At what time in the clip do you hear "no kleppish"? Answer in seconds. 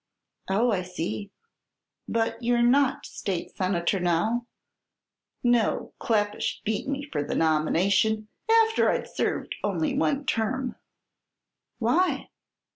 5.43-6.63